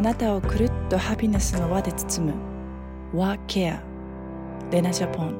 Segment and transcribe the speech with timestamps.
[0.00, 2.34] あなたをくるっとハピネスの輪で包む。
[3.12, 3.82] What Care
[4.72, 5.38] レナジャポン。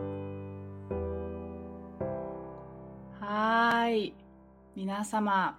[3.19, 4.13] はい。
[4.77, 5.59] 皆様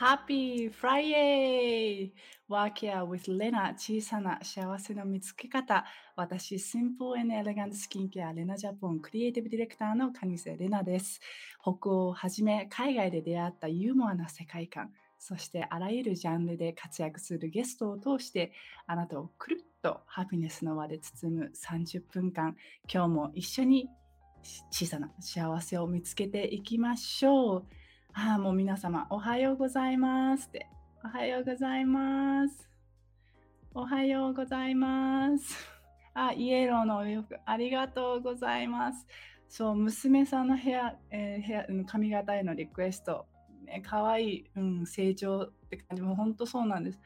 [0.00, 2.10] Happy Friday!
[2.48, 5.84] Work Here with Lena 小さな幸せの見つけ方。
[6.16, 9.00] 私、Simple and Elegant Skincare レナジャポン。
[9.00, 11.20] クリエイティブディレクターの蟹瀬レナです。
[11.60, 14.90] 北欧をはじめ海外で出会ったユーモアな世界観。
[15.28, 18.52] そしてあらゆるジャンルで活躍するゲストを通して
[18.86, 22.54] あなたをくるっとハピネスの輪で包む30分間
[22.88, 23.88] 今日も一緒に
[24.70, 27.64] 小さな幸せを見つけていきましょう。
[28.12, 30.68] ああ、もう皆様おはようございますって。
[31.04, 32.70] おはようございます。
[33.74, 35.56] おはようございます。
[36.14, 39.04] あ、イエローのお洋服ありがとうございます。
[39.48, 43.26] そう、娘さんの部屋、えー、部屋髪型へのリクエスト
[43.66, 47.00] ね、可愛い、うん、成長って感じも本当そうなんです。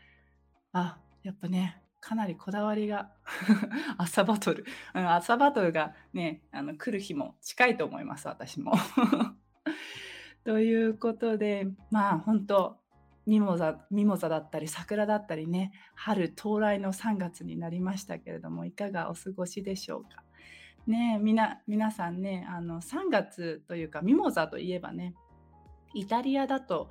[0.72, 3.12] あ、やっぱね、かなりこだわりが
[3.98, 8.72] 朝バトル、うん、朝バトルがね、あの来る日も近いと思います、私も。
[10.44, 12.80] ということで、まあ本当、
[13.26, 20.24] ミモザミモザだったり桜だったりね春到来の3月になりましたけれどもいかがお過ごしでしょうか
[20.86, 25.14] ねみな皆さんねあの3月というかミモザといえばね
[25.94, 26.90] イタリアだと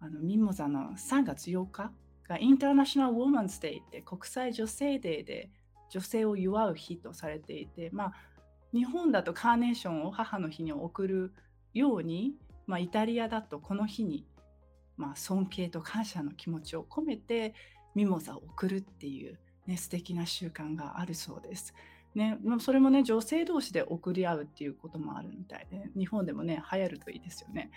[0.00, 1.90] あのミモザの3月8日
[2.28, 5.50] がインターナショナル・ウォーマンズ・デイって国際女性デーで
[5.90, 8.14] 女性を祝う日とされていて、まあ、
[8.72, 11.32] 日本だとカーネーションを母の日に送る
[11.72, 12.34] ように、
[12.66, 14.26] まあ、イタリアだとこの日に、
[14.96, 17.54] まあ、尊敬と感謝の気持ちを込めて
[17.94, 21.74] ミモザを送るっていう、ね、素敵な習慣があるそうです。
[22.14, 27.70] ね、それもね女性同士で送り合うっていうこともあるみたいで日本でもね流行るといいですよね。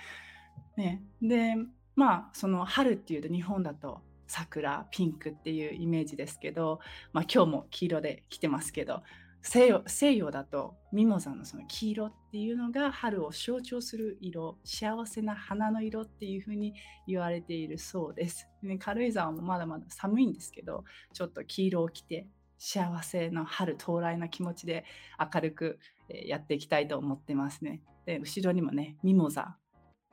[0.75, 1.55] ねで
[1.95, 6.79] まあその春っていうと日本だと桜ピンクっていうイメージですけど、
[7.13, 9.01] まあ、今日も黄色で来てますけど
[9.41, 16.73] 西洋西洋だとミモザのその黄色っていうのが春を象徴する色幸せな花の色っていうふうに
[17.07, 24.85] 言われているそうです、ね、軽井沢もまだまだ寒いんですけどちょっと黄色を着て幸せの春到来な気持ちで
[25.33, 25.79] 明るく
[26.09, 27.81] やっていきたいと思ってますね。
[28.05, 29.57] で後ろにもねミモザ、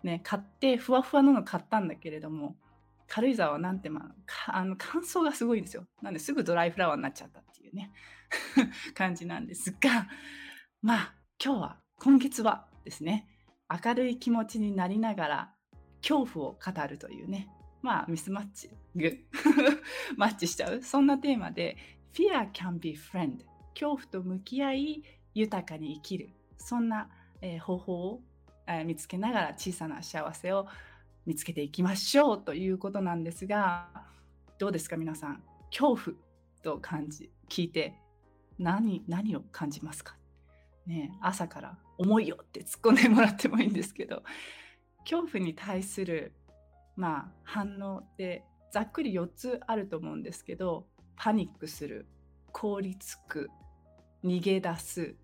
[0.03, 2.56] ね、買ってふわふわなの買ったんだけれども
[3.06, 4.15] 軽井沢はなんてま
[4.47, 5.87] ああの乾燥がすごいんですよ。
[6.03, 7.93] なんですぐドライフラワーになっちゃったっていうね
[8.94, 10.09] 感じなんですが
[10.83, 13.28] まあ今日は今月はですね
[13.84, 15.54] 明るい気持ちになりながら
[16.03, 17.49] 恐怖を語るというね
[17.83, 19.16] まあミスマッチグ
[20.16, 21.77] マッチしちゃうそんなテーマで
[22.14, 23.38] Fear can be friend.
[23.75, 25.02] 恐怖と向き合い
[25.34, 26.30] 豊かに生きる。
[26.58, 27.08] そんな、
[27.41, 28.20] えー、方法を、
[28.66, 30.66] えー、見つけながら小さな幸せを
[31.26, 33.88] 見つけていきましょうということなんですが
[34.58, 35.42] どうですか皆さん？
[35.70, 36.16] 恐怖
[36.62, 37.94] と感じ聞いて
[38.58, 40.16] 何何を感じますか、
[40.86, 44.22] ね、朝から重いよって突っ込んでもらってもいいんですけど。
[45.04, 46.32] 恐怖に対する、
[46.97, 50.86] まあ、反応ってざっくり4つあると思うんですけど
[51.16, 52.06] パニックする
[52.52, 53.50] 凍りつく
[54.25, 55.14] 逃げ出す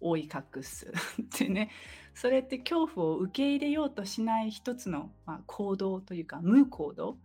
[0.00, 0.92] 覆い隠す
[1.22, 1.70] ってね
[2.14, 7.16] それって恐怖を受け入れようとしない一つの、まあ、行動というか無行動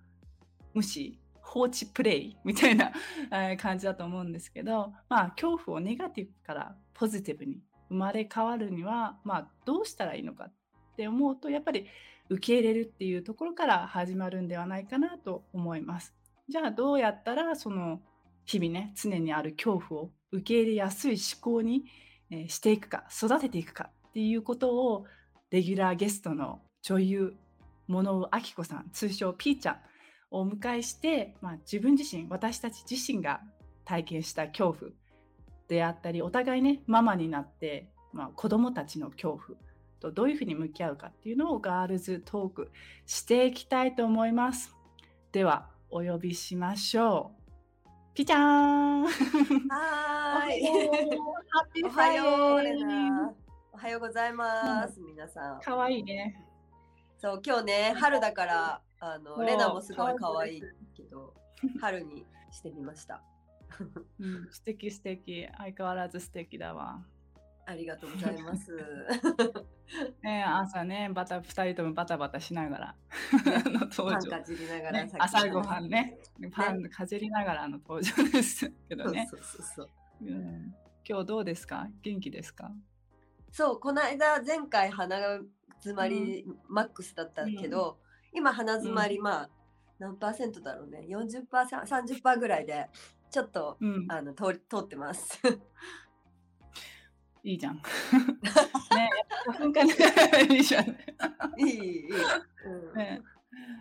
[0.73, 2.93] 無視放置プレイみたいな
[3.57, 10.53] 感じだと思うんですけど、まあ、恐怖をネガティブからポジティブに生まれ変わるには、まあ、どうしたらいいのかっ
[10.95, 11.87] て思うとやっぱり
[12.29, 16.15] 受け入れるっていうところから始まるんではないかなと思います。
[16.51, 18.01] じゃあどうやったらその
[18.43, 21.85] 日々ね常にある恐怖を受け入れやすい思考に、
[22.47, 25.05] していくか育てていくかっていうことを
[25.49, 27.33] レギュラーゲストの女優
[27.87, 29.75] 物尾明子さん通称ピーちゃん
[30.31, 33.41] をお迎えして、まあ、自分自身私たち自身が
[33.83, 34.91] 体験した恐怖
[35.67, 39.59] であったりお互いねママになって、まあ、子供たちの恐怖
[39.99, 42.71] とどういうふうに向き合うかっていうのをガールズトーク
[43.05, 44.73] していきたいと思います。
[45.33, 47.41] ではお呼びしましょう。
[48.13, 49.05] ピちゃん。
[49.05, 49.09] は
[50.49, 50.61] い。
[51.83, 52.23] おはよ
[52.55, 53.35] う。
[53.73, 55.59] おはようございます、皆さん。
[55.61, 56.47] 可愛いね。
[57.17, 60.63] そう、今日ね、春だから、あの、レナもすごい可愛い
[60.95, 61.33] けど、
[61.81, 63.21] 春にしてみました。
[64.19, 65.45] うん、素敵素敵。
[65.57, 67.05] 相変わらず素敵だわ。
[67.71, 68.71] ありがとうございます。
[70.23, 72.95] ね朝ね、バタ二人ともバタバタしながら、
[73.71, 74.29] の登場。
[74.29, 76.17] かじりながら、ね、朝ごはんね、
[76.51, 79.27] パンかじりながらの登場ですけどね。
[79.29, 79.89] そうそうそう
[80.21, 80.31] う。
[80.33, 80.75] ん、
[81.07, 81.87] 今日どうですか？
[82.01, 82.71] 元気ですか？
[83.51, 85.39] そう、この間前回鼻が
[85.75, 87.99] 詰まり、マックスだったけど、
[88.31, 89.49] うん、今鼻詰まり、まあ
[89.99, 91.05] 何パーセントだろうね。
[91.09, 92.87] 40%30% ぐらいで
[93.29, 95.39] ちょっと、うん、あの通り通ってます。
[97.43, 97.75] いいじゃん。
[98.95, 99.09] ね、
[99.45, 99.93] 花粉かね。
[100.55, 100.89] いいじゃん。
[101.57, 101.69] いいい
[102.01, 102.09] い、
[102.65, 103.21] うんね、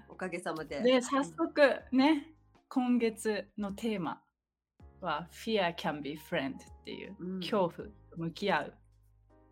[0.08, 0.80] おかげさまで。
[0.82, 2.32] で、早速ね、
[2.68, 4.22] 今月のテーマ
[5.00, 8.74] は Fear can be friend っていう、うん恐怖と向き合う。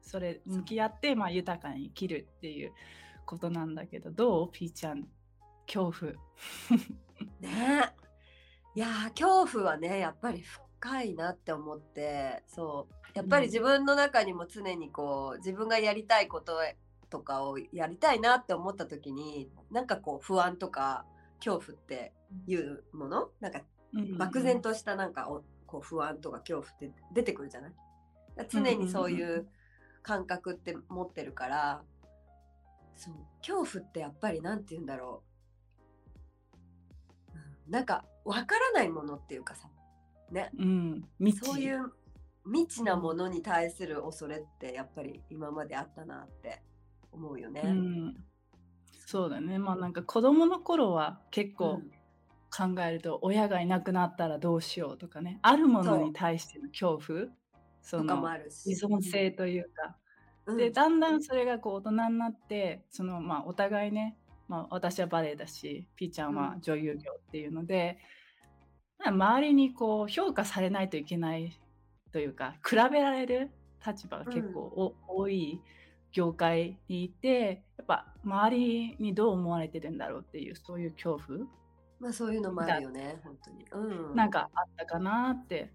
[0.01, 2.73] それ向き合って、まあ、豊かに生きるっていう
[3.27, 4.51] ことなんだけど、どう？
[4.53, 5.07] ピーちゃん、
[5.67, 6.13] 恐怖。
[7.41, 7.93] ね
[8.75, 16.59] いやー恐怖はねやっぱり深いなって思ってそうやっぱり自分の中にも常にこう自分がやりたいこと
[17.11, 21.05] とかをやりたいなって思った時になんかこう不安とか
[21.39, 22.13] 恐怖って
[22.47, 23.61] いうものなんか
[24.19, 27.73] 漠然としたなんかおこう不安とか恐怖って出てくるじゃない？
[28.49, 29.49] 常にそういう
[30.03, 31.83] 感覚って持ってるから
[32.95, 35.23] そう恐怖ってやっぱりなんて言うんだろ
[37.35, 39.69] う、うんなんかわからないものっていうかさ
[40.31, 40.51] ね。
[40.59, 41.05] うん、
[41.43, 41.93] そういう
[42.51, 46.63] 未知なものに対する恐れってやっぱり今まであったなって
[47.13, 47.63] 思うよね。
[47.65, 48.17] うん、
[49.07, 49.59] そうだね。
[49.59, 51.83] まあなんか子供の頃は結構
[52.51, 57.27] 考えると、親がいなくなったらどうしようとかね、あるものに対しての恐怖、
[57.83, 58.71] そのあるし。
[58.71, 59.97] 依存性というか、
[60.47, 60.57] うん。
[60.57, 64.17] でだんだんそれがこう大人になってそのまあお互いね、
[64.49, 66.61] まあ、私はバレエだしピーちゃんはうん。
[66.63, 67.99] 女優業っていうので、
[68.99, 71.59] まあ周りにこう評価されないといけない
[72.19, 73.49] というか比べられる
[73.87, 74.61] 立場が結構
[75.09, 75.61] お、多い
[76.11, 81.47] 業界にいてやっぱ周りにどう思われてるんだろうっていうそういう恐怖
[82.01, 83.67] まあそういうのもあるよね本当に。
[83.71, 84.17] うん。
[84.17, 85.71] なんかあったかなって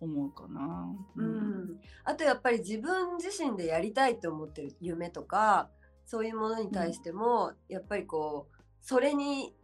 [0.00, 0.94] 思うかな。
[1.16, 5.70] うん、あとやっぱり自分自身でやりたいと思ってる夢とか
[6.06, 9.56] そういうものに対しても、やっぱりこうそれに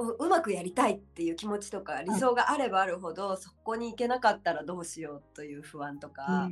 [0.00, 6.50] ううまくやりたいっていう気持ちとか理想があればあるほど、そこに行けなかったらどうしようという不安とか、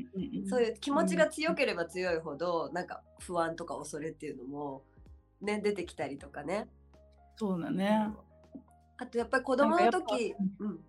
[0.48, 4.82] そういう気持ちが強ければ強いほど、なんか不安とか恐れっていうのも、
[5.40, 6.68] ね、出てきたりとかね。
[7.36, 8.10] そうだね。
[8.98, 10.80] あとやっぱり子供の時うん、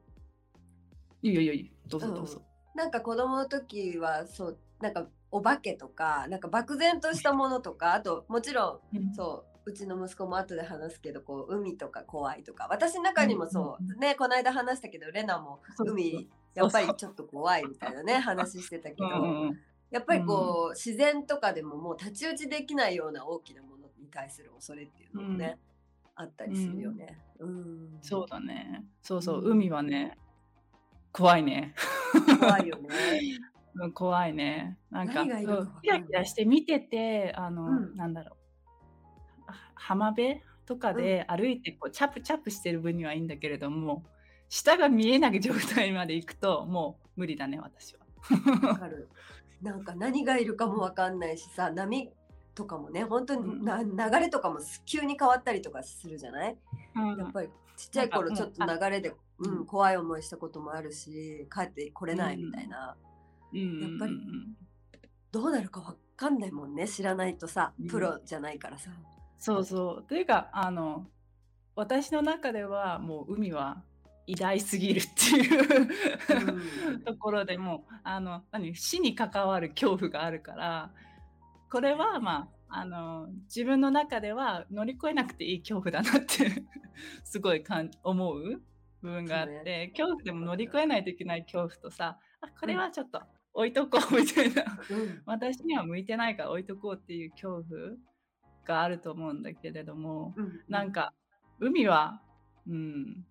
[1.22, 2.42] いいよいいよどうぞどうぞ。
[2.76, 9.14] なんか子供の時はそうなんかお化けとかなんか漠然としたものとかあともちろんうん。
[9.14, 12.68] そううちの息子も後で話すけどこう海とか怖いとか。
[12.70, 19.54] 私の中にもそう、うんうんねこの間話したけどレナも海やっぱりちょっと怖いみたいなね話してたけど、
[19.92, 25.58] やっぱりこう、自然とかでももう太刀打ちできないような大きなものに対する恐れっていうのもね、
[26.16, 27.18] あったりするよね。
[27.40, 28.84] うん、そうだね。
[29.02, 29.52] そうそう、うん。
[29.54, 30.18] 海はね、
[31.12, 31.74] 怖いね。
[32.40, 32.90] 怖いよね。
[33.76, 34.78] うん怖いね。
[34.92, 35.24] なんか、
[35.82, 37.96] キラキラして見てて、あの、うん。
[37.96, 38.39] なんだろう。
[39.80, 44.04] は浜辺とかで歩いてこうチャプチャプしてる分にはいいんだけれども、
[44.50, 48.68] 下が見えない状態まで行くともう無理だね、私は。
[48.68, 49.10] わかる。
[49.62, 52.10] なんか何がいるかもわかんないしさ波
[52.56, 56.58] とかもね本当にな、流れとかも急に変わったりとかするじゃない？
[57.18, 62.96] やっぱりちっちゃい頃ちょかっと流れで、うんうん、怖い思いしたこともあるし帰ってこれないみたいな、
[63.54, 63.80] うん。
[63.82, 64.56] やっぱりうん
[65.32, 68.92] どうなるかわかんないもんね知らないとさうんプロじゃないからさ。
[69.40, 70.04] そうそう。
[70.08, 71.08] というか、あの、
[71.76, 73.82] 私の中ではもう海は
[74.28, 75.90] 偉大すぎるっていう、
[76.90, 77.00] うん。
[77.02, 80.92] ところでもうあの何死に関わる恐怖があるから
[81.72, 86.64] これはまああの自分の中では乗り越えなくていい恐怖だなって
[87.24, 88.62] すごいかん思う
[89.02, 93.22] 部分があって、恐怖でも乗り越えないといけない恐怖とさあこれはちょっと
[93.54, 94.64] 置いとこうみたいな。
[94.92, 95.24] うん。
[95.26, 97.64] 私には向いてないから置いとこうっていう恐怖
[98.70, 100.62] があると思うんだけれどもうん。
[100.70, 101.14] なんか
[101.60, 102.22] 海は
[102.68, 103.26] うん。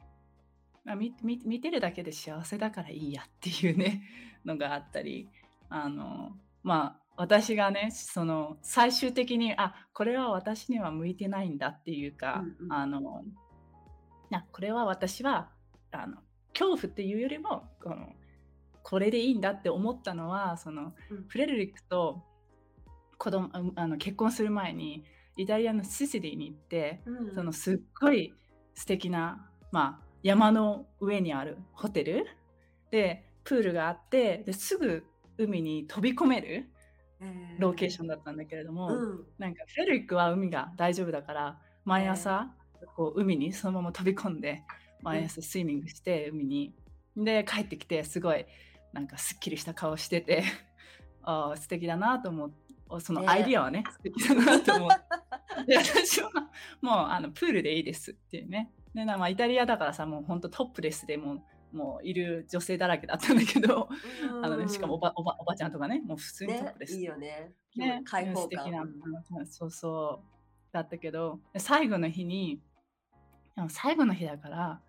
[0.85, 4.02] まあ、見見見てるだけで幸せだからいいやっていうね
[4.45, 5.28] のがあったり
[5.68, 12.73] あのまあ私がねその最終的にあこれは私には向いてないんだっていうか、うんうん。
[12.73, 13.25] あの
[14.30, 15.50] なこれは私は
[15.92, 16.16] あの
[16.52, 18.12] 恐怖っていうよりもこの
[18.83, 21.25] これでいいんだって思ったのはそのうん。
[21.28, 22.25] フレデリックと
[23.18, 25.04] 子供ああの結婚する前に
[25.38, 27.35] イタリアのシシリに行ってうん。
[27.35, 28.35] そのすっごい
[28.75, 32.26] 素敵な、まあ、山の上にあるホテル。
[32.90, 35.04] でプールがあってですぐ
[35.38, 36.68] 海に飛び込める
[37.59, 39.25] ロケーションだったんだけれども、うん。
[39.38, 42.50] なんかフレデリックは海が大丈夫だから毎朝
[42.97, 44.64] こう海にそのまま飛び込んで
[45.02, 46.75] 毎朝スイミングして海に。
[47.16, 48.47] で帰ってきてすごい
[48.92, 50.45] なんかすっきりした顔してて
[51.23, 52.57] ああ素敵だなと思って
[53.00, 53.26] そのね。
[53.28, 55.27] アイディアはね素敵だなと思って
[55.66, 56.30] で私は
[56.80, 58.70] もうあのプールでいいですっていうね。
[58.94, 63.88] ね、なまあイタリアだからさもう本当トップレスでもうもういる女性だらけだったんだけど、
[64.42, 67.52] あのね、しかもおばおばおばちゃんとかねもう普通にトップレス、ね、いいよね。
[67.76, 70.38] ね開放素敵な、感そうそう
[70.72, 72.60] だったけど最後の日に
[73.68, 74.80] 最後の日だから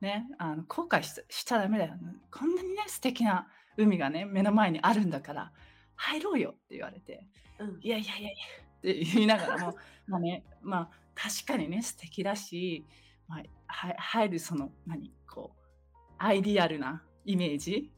[0.00, 3.46] ねあの後悔ししちゃダメだよ、ね、こんなにね素敵な
[3.76, 5.52] 海がね目の前にあるんだから
[5.94, 7.26] 入ろうよって言われて。
[7.58, 7.78] うん。
[7.80, 9.76] いやいやいやいやって言いながらも
[10.06, 12.86] まあねまあ確かにね素敵だし、
[13.26, 17.92] まあ、は入るその何こうアイディアルなイメージ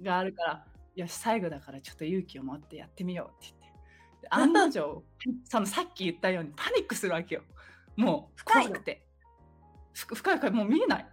[0.00, 3.80] があるからよし最後だからちょっと勇気を持ってやってみようって言って。
[4.22, 5.04] で案の定
[5.44, 7.42] そのさっき言ったようにパニックするわけよ。
[7.96, 9.06] もう深いの怖くて。
[9.92, 11.04] ふ深い深いもう見えない。
[11.04, 11.08] も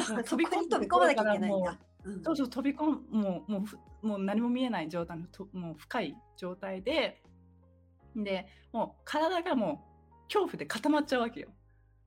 [0.00, 1.50] うそこに飛び込まなきゃいけない
[2.22, 7.22] そうそう飛び込むもうもうふもう何も見えない状態のともう深い状態で
[8.16, 9.84] でもう体がも
[10.20, 11.48] う恐怖で固まっちゃうわけよ。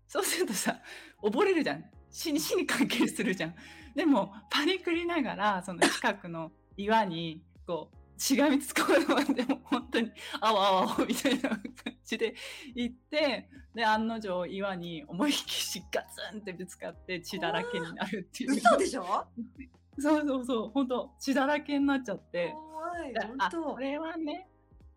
[0.08, 0.80] そうするとさ
[1.24, 1.86] 溺れるじゃん。
[2.10, 3.56] 死に死に関係するじゃん。
[3.96, 11.62] でもパニクりながらその近くの岩にこうしがみつこうのでも本当にあわあわみたいな感
[12.06, 12.36] じで
[12.76, 18.54] 行ってで案の定岩に思いっきりガツンってぶつかって血だらけになるっていう。
[18.56, 19.06] 嘘でしょ？
[19.98, 23.64] そうそうそう、本当血だらけになっちゃって、怖いであ、本当。
[23.74, 24.48] これはね、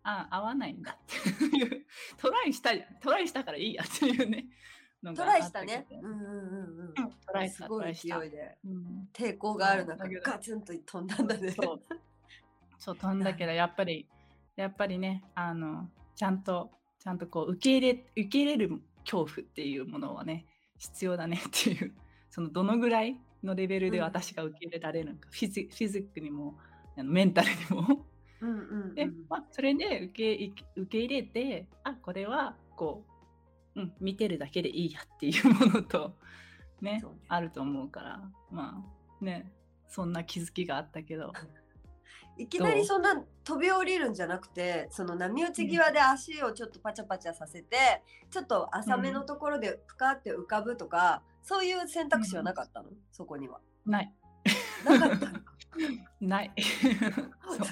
[0.05, 0.97] あ、合わないんだっ
[1.49, 1.85] ていう、
[2.17, 2.71] トライした
[3.01, 4.45] トライしたからいいやっていうね、
[5.13, 5.85] トライしたね。
[5.91, 6.93] うんうんうんうん。
[6.93, 7.93] トライした、すごい。
[7.93, 8.57] 勢いで。
[8.65, 9.09] うん。
[9.11, 11.51] 抵抗がある中ガツンと飛んだんだね。
[11.51, 11.81] そう、
[12.77, 14.07] そう飛んだけど、やっぱり、
[14.55, 20.45] やっぱりね、あの、ちゃんと、ちゃんとこう、受け入れ、受け入れる恐怖っていうものはね、
[20.77, 21.93] 必要だねっていう、
[22.29, 24.03] そのどのぐらいのレベルでうん。
[24.03, 26.57] 私が受け入れられるのか、フィジフィジックにも、
[26.97, 28.05] あのメンタルにも。
[28.45, 28.95] うんうんうん。
[28.95, 33.03] で、まあ、それで受けい受け入れてあこれはこ
[33.75, 36.15] う、うん、見てるだけでいいやっていうものと
[36.81, 37.03] ねね。
[37.27, 38.21] あると思うから
[38.51, 38.83] ま
[39.21, 39.51] あね
[39.87, 41.33] そんな気づきがあったけど。
[42.37, 53.61] いきなりそんな飛び降りるんじゃなくてその波打ち際で足をちょっとパチャパチャさせて、ちょっと浅めのところでぷかって浮かぶとか、そういう選択肢はなかったの、そこには。
[53.85, 54.13] ない。
[54.83, 55.39] なかったの？
[56.21, 56.51] ない。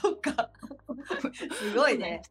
[0.02, 0.50] そっか。
[1.54, 2.22] すごいね。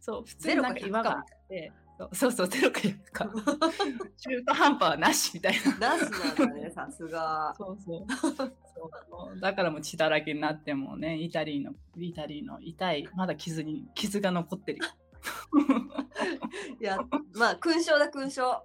[0.00, 1.72] そう普通になんか岩があって
[2.12, 3.30] そうそうゼロか100か
[4.16, 7.54] 中途半端はなしみたいなナスなんだね、さすが。
[7.56, 14.84] そうそうだからもう血だらけになってもねイタリーのイタリーの痛いまだ傷に傷が残ってるよ
[16.80, 16.98] いや、
[17.34, 18.64] まあ、勲章だ、勲章。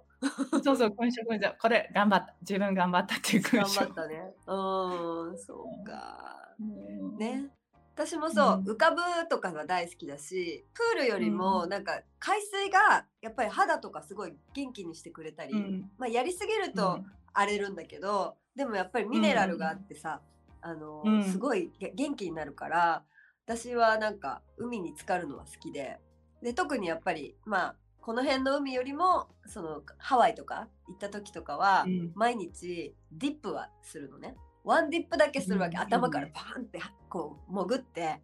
[0.64, 4.34] そうそう勲章勲章これ頑張った自分頑張ったっていう勲頑章張ったね。
[4.46, 6.54] うん、そうか。
[6.58, 7.50] うんね。
[7.96, 8.64] 私もそう、うん。
[8.72, 9.00] 浮かぶ
[9.30, 15.90] とかが大好きだしプールよりもうんなんか海水がやっぱり肌とかすごい元気にしてくれたり、うん。
[15.98, 17.00] まあ、やりすぎると
[17.32, 20.20] 荒れるんだけど、でもやっぱりミネラルがあってさ、
[20.60, 21.24] あのうん。
[21.24, 23.02] すごいげ元気になるから
[23.46, 25.98] 私はなんか海に浸かるのは好きで
[26.42, 32.12] で特にやっぱりまあこの辺の海よりもそのハワイとか行った時とかは、うん。
[32.14, 38.20] 毎日ディップはするのねワンディップだけするわけ、うん頭からパーンってこう潜って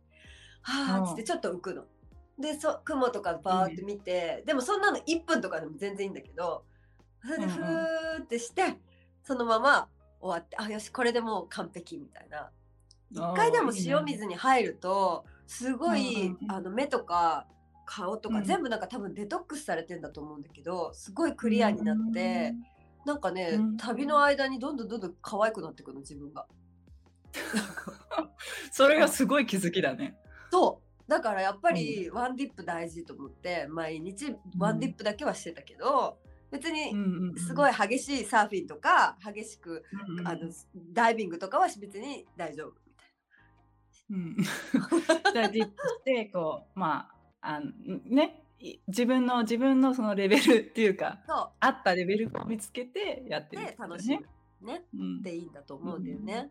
[0.63, 1.85] はうんあっつってちょっと浮くの。
[2.39, 6.65] でそ雲とかバーって見て、でもそんなの1分とかでも全然いいんだけど
[7.25, 8.77] それでふーってして、
[9.23, 9.89] そのまま
[10.21, 12.51] 終わってあよしこれでもう完璧みたいな。
[13.13, 17.47] 一回でも塩水に入るとすごい、あの目とか
[17.85, 18.45] 顔とか、うん。
[18.45, 22.55] 全部なんか多分デトックスされてんだと思うんだけどすごいクリアになって、
[23.05, 23.77] なんかね、うん。
[23.77, 26.47] 旅の間にどんどんどんどん可愛くなってくるの自分が。
[28.71, 30.17] それがすごい気づきだね。
[30.51, 31.11] そう。
[31.11, 36.19] だからやっぱりワンディップ大事と思って毎日ワンディップだけはしてたけど、
[36.51, 36.95] 別に
[37.39, 39.85] すごい激しいサーフィンとか激しく、
[40.25, 40.51] あの
[40.93, 43.13] ダイビングとかは別に大丈夫みたい
[44.11, 44.37] うん、
[45.33, 47.09] じゃあディップしてこうま
[47.41, 47.71] ああの
[48.05, 48.42] ねい
[48.87, 51.51] 自分の自分のそのレベルっていうかな。
[51.61, 55.23] 合ったレベルを見つけてやってるってこと楽しむねうん。
[55.23, 56.51] でいいんだと思うんだよね。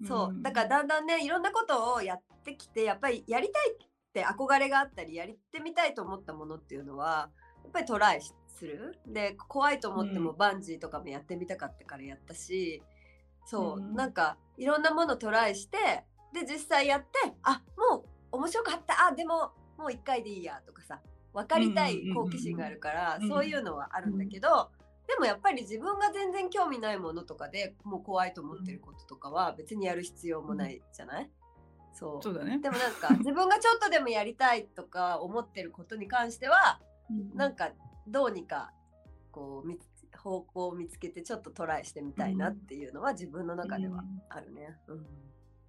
[0.00, 0.42] うんそう。
[0.42, 3.76] だからだんだんねいろんなことをやってきてやっぱりやりたいっ
[4.12, 7.30] て憧れがあったりやってみたいと思ったものっていうのは
[7.62, 8.98] やっぱりトライする。
[9.06, 10.36] で怖いと思ってもうん。
[10.36, 12.82] バンジーとかもやってみたかったからやったし、
[13.46, 13.94] そう、うん。
[13.94, 15.78] なんかいろんなものトライして
[16.32, 21.00] で実際やってあもう面白かったあでももう一回でいいやとかさ
[21.32, 24.70] 分かりたい好奇心があるから、うんそういうのはあるんだけど、
[25.06, 31.30] でもやっぱり自分が全然興味ないものとかでもう怖いと思ってることとかは別にやる必要もないじゃない、
[31.94, 32.22] そう。
[32.22, 32.58] そうだね。
[32.58, 36.80] でもなんか 自分がちょっとでもやりたいとか思ってることに関しては
[37.34, 37.72] なんか
[38.06, 38.72] どうにか
[39.30, 39.78] こうみ
[40.16, 44.78] 方向を見つけてちょっとトライしてみたいなっていうのは自分の中ではあるね。
[44.86, 45.06] うん。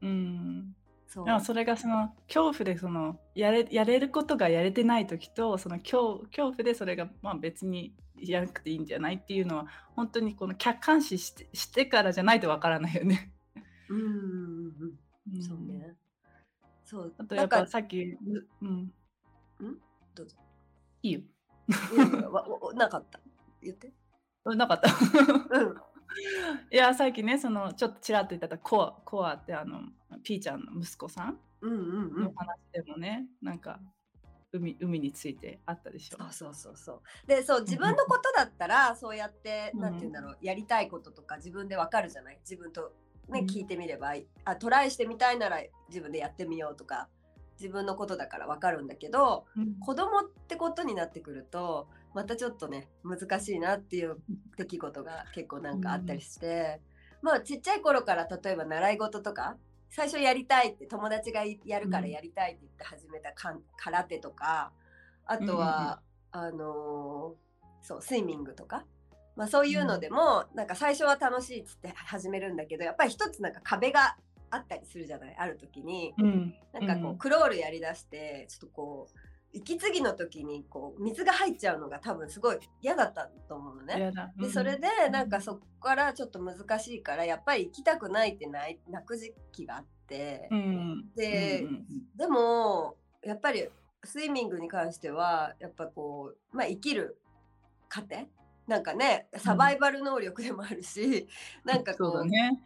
[0.02, 0.76] うん
[1.14, 13.32] そうでもそれがその恐怖でそのやれやれることがやれてない時とその恐恐怖でそれがまあ別にやらなくていいんじゃないっていうのは本当にこの客観視してしてからじゃないとわからないよね。
[13.90, 14.18] うんうんうん
[15.34, 15.96] うんんそうね。
[16.84, 18.18] そうあとやっぱさっき、
[18.62, 18.92] うん、
[20.16, 20.36] どうぞ。
[21.04, 21.20] いいよ。
[21.94, 23.20] いやいやわわなかった。
[23.62, 23.94] 言って。
[24.46, 24.90] うんなかった。
[25.60, 25.76] うん。
[26.72, 29.82] いやさっきねそのちょっとちらっと言ってたコアコアってあの
[30.24, 32.34] ピーちゃんの息子さんうんうんうんの。
[32.36, 33.80] 話でもね、なんか
[34.52, 36.18] 海海についてあったでしょ。
[36.18, 37.28] そうそうそうそう。
[37.28, 42.40] でそう自分のことだったらそうやって、うんなんて言うんだろうやりたいこととか自分でわかるじゃない？
[42.42, 42.94] 自分と
[43.30, 44.14] ね、うん聞いてみれば
[44.46, 47.08] あトライしてみたいなら自分でやってみようとか
[47.60, 49.76] 自分のことだからわかるんだけどうん。
[49.80, 54.18] 子供ってことになってくるとまたちょっとね難しいなっていう
[54.58, 56.80] 出来事が結構なんかあったりして、
[57.22, 59.58] まあちっちゃい頃から例えば習い事とか
[59.90, 64.72] 最初やりたいって友達がやるからやりたいって言って始めたかん空手とか
[65.26, 67.44] あとは、あのー
[67.84, 68.86] そうスイミングとか、
[69.36, 74.16] まあ、そういうのでも、なんか最初は楽しいっつって始めるんだけどやっぱり一つなんか壁が
[74.54, 75.36] あったりするじゃない？
[75.38, 76.14] ある時に。
[76.18, 79.18] うん、なんかこう、クロールやりだしてちょっとこう
[79.56, 84.00] 息継ぎの時にこう水が入っちゃうのが多分すごい嫌だったと思うのうん、ね。
[84.00, 93.68] やだでそれでなんかそこからちょっと難しいからやっぱり行きたくないってない泣く時期があって、うん、でうんうんでもやっぱり
[94.04, 97.18] スイミングに関してはやっぱこう、まあ、生きる
[97.90, 98.28] 糧
[98.68, 101.28] なんかねサバイバル能力でもあるし、
[101.64, 102.62] なんかこそうだね。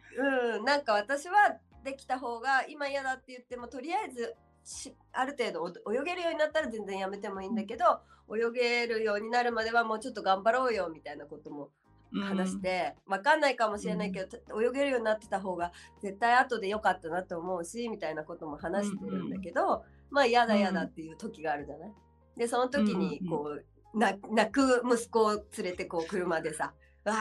[0.56, 1.56] うん、なんか私は
[1.88, 7.84] できた方が今嫌だって言ってもとりあえずしある程度お泳げるようになったら全然やめてもいいんだけど、
[8.30, 11.70] 泳げるようになるまではもうちょっと頑張ろうよみたいなことも
[12.12, 21.92] 話して、わかんないかもしれないけど、泳げるようになってた方が絶対後で良かったなと思うしみたいなことも話してるんだけど、まあ嫌だ嫌だっていう時があるじゃない。
[22.36, 23.56] でその時にこ
[23.94, 27.14] う、な泣く息子を連れてこう車でさ「わ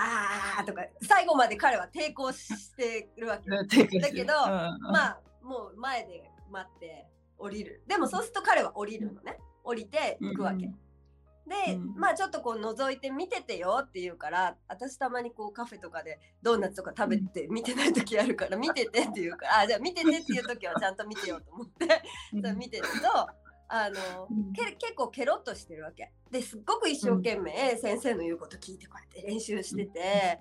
[0.60, 3.50] ー」とか最後まで彼は抵抗してるわけ
[4.00, 4.50] だけどうん、
[4.92, 7.84] まあもう前で待って降りる。
[7.88, 9.38] でもそうすると彼は降りるのね。
[9.64, 10.80] 降りて行くわけ、うん
[11.48, 11.96] で、うん。
[11.96, 21.88] まあちょっとこう覗いて見ててよって言うから私たまにこうカフェとかでドーナツとか食べて見てない時あるから見ててって言うからあじゃあ見ててっていう時はちゃんと見てようと思って。
[22.56, 24.54] 見てるとあのうん。
[24.54, 26.12] け結構ケロッとしてるわけ。
[26.32, 30.40] ですっごく一生懸命先生の言うこと聞いてこうやって練習してて、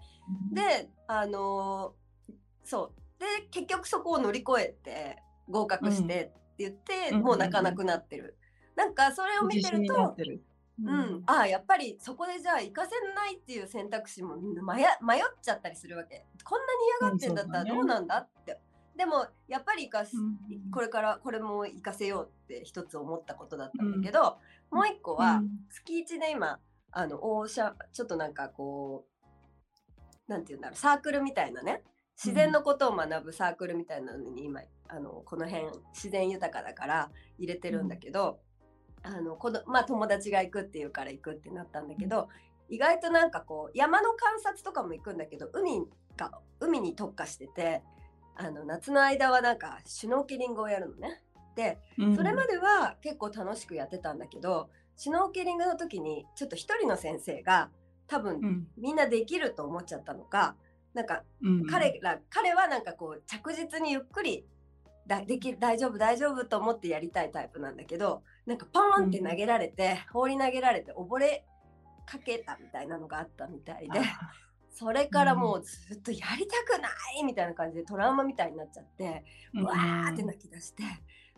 [0.52, 2.34] であのー
[2.64, 3.20] そう。
[3.20, 5.16] で結局そこを乗り越えて
[5.48, 7.22] 合格してって言って、うん。
[7.22, 8.36] もう泣かなくなってる、
[8.74, 10.42] なんかそれを見てると自信になっ、てる。
[10.78, 16.26] うん、ああやっぱりそこでじゃあ行かせないっていう選択肢も迷迷っちゃったりするわけ。
[16.44, 18.58] こんなに嫌がってんだったらどうなんだって、
[18.96, 20.36] でもやっぱり行かす、うん
[20.72, 24.38] これからこれも行かせようって一つ思ったことだったんだけど、
[24.70, 26.58] もう一個は、月一で今
[26.90, 29.06] あのオーシャンちょっとなんかこ
[30.28, 31.82] うなんて言うんだろうサークルみたいなね
[32.22, 38.40] 自然のことを学ぶサークルみたいなのに今あのこの辺自然豊かだから入れてるんだけど、
[39.02, 42.28] あのこのまあ友達が行くっていうから行くってなったんだけど、
[42.68, 45.82] 意外となんかこう山の観察とかも行くんだけど海
[46.16, 47.82] が海に特化してて
[48.36, 51.22] あの夏の間はなんかシュノーケリングをやるのね。
[51.54, 57.70] でうんそれまでは結構楽しくやってたんだけどシュノーケリングの時にちょっと一人の先生が
[58.06, 58.66] 多分うん。
[58.76, 60.54] みんなできると思っちゃったのか
[60.94, 64.44] なんかうん彼ら彼はなんかこう着実にゆっくり
[65.06, 71.44] だできる大丈夫大丈夫と思ってやりたいタイプなんだけどなんかポーンって投げられて、放り投げられて溺れ
[72.06, 74.00] かけたみたいなのがあったみたいで。
[74.78, 80.82] それからもうずっとやりたくないみたいな感じでトラウマみたいになっちゃって、うんわーって泣き出して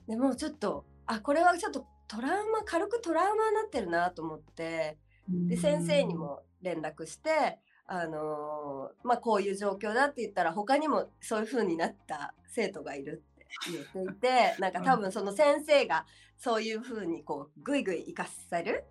[0.09, 4.98] でもうちょっとあこれはちょっとトラウマ軽くトラウマになってるなと思って
[5.29, 16.07] で先生にも連絡して、あのーまあ、こういう状況だって言ったら他にもそういう風になった生徒がいるって言っていて なんか多分その先生が
[16.38, 18.85] そういう風にこうグイグイ生かせる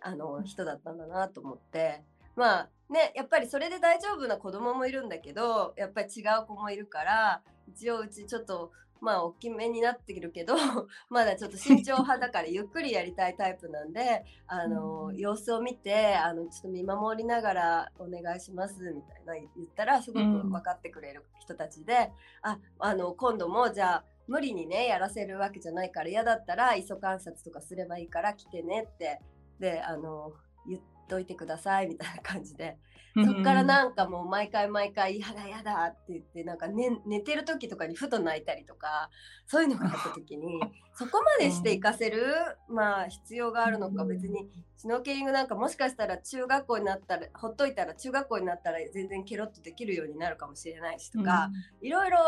[0.00, 2.02] あの人だったんだなと思って
[2.36, 8.70] まあねやっぱりそれで大丈夫な子供もいるんだけどやっぱり違う子もいるから一応うちちょっと
[9.00, 10.54] まあ大きめになってるけど
[11.10, 15.16] まだちょっと慎重派だからゆっくりやりたいタイプなんであの、うん。
[15.16, 20.50] 様子を見てあのちょっと見守りながらお願いしますみたいな言ったらすごくうん。
[20.50, 29.20] 分かってくれる人たちで、ああの今度もじゃあ無理にねやらせるわけじゃないから嫌だったら磯観察とかすればいいから来てねって
[29.60, 30.32] であの
[30.66, 32.78] 言っといてくださいみたいな感じで。
[33.24, 39.08] そっからなんかもう毎回毎回「やだやだ」って言ってなんか寝寝てる時とかにふと泣いたりとか
[39.46, 40.60] そういうのがあった時に
[40.92, 42.24] そこまでしていかせる、
[42.68, 52.18] まあ必要があるのか別にシュノーケリングなんかもしかしたら中学校になったらほっといたら中学校になったら全然ケロッとできるようになるかもしれないしとか、いろいろ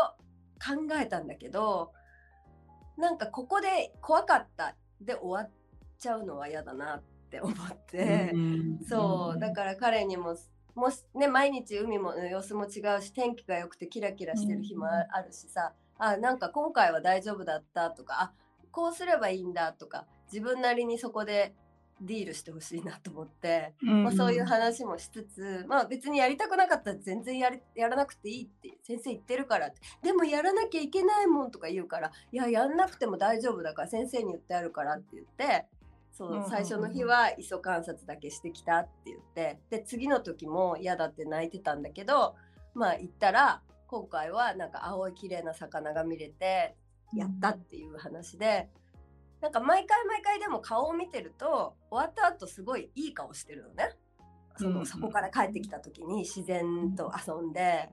[0.59, 1.91] 考えたんだけど
[2.97, 5.51] なんかここで怖かったで終わっ
[5.99, 7.55] ちゃうのは嫌だなって思っ
[7.87, 8.33] て、
[8.87, 10.35] そうだから彼にも
[10.75, 18.31] もしね毎日海も様子も違うし天気が良くてキラキラしてる日もあるしさ、うん、あなんか今回は大丈夫だったとかあ
[18.71, 21.53] こうすればいいんだとか自分なりにそこで
[22.01, 29.81] ディールしてほしいなと思って、うん、まあ、そういう話もしつつ、まあ、別にやりたくなかったら全然ややらなくていいって先生言ってるからって。
[30.01, 35.65] でもやらなきゃいけないもんとか言うからいややんなくても大丈夫だから先生に言ってあるからって言って
[36.19, 42.35] そう最初の日は磯観察だけしてきたって言ってで次の時も嫌だって泣いてたんだけど
[42.75, 46.75] まあ行ったら今回はなんか青い綺麗な魚が見れて
[47.13, 48.67] やったっていう話で、
[49.37, 53.95] うん、なんか毎回毎回でも顔を見てると終わった後すごいいい顔してるのね。
[54.57, 57.89] その、うん、そこから帰ってきた時に自然と遊んで、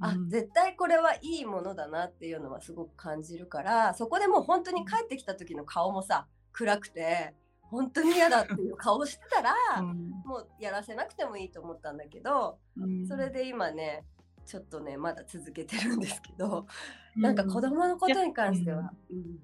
[0.00, 7.34] うん、あ絶対これはいいものだなっていうのはすごく感じるからそこでもう本当に帰ってきた時の顔もさ暗くて
[7.72, 14.04] 本当に嫌だっていう顔してたら、うん、もうやらせなくてもいいと思ったんだけど、うん、それで今ね
[14.44, 16.66] ちょっとねまだ続けてるんですけど、
[17.16, 19.38] うん、なんか子供のことに関しては、うん、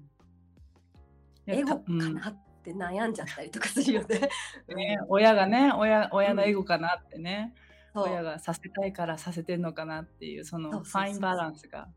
[1.47, 4.29] エゴかなって悩んじゃったりとかするよね。
[4.75, 7.55] ね親がね親親のエゴかなってね、
[7.95, 11.87] 親がさせたいからさせてんのかなっていうそのファインバランスが